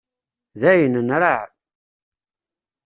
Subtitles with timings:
[0.61, 1.41] Dayen, nraε.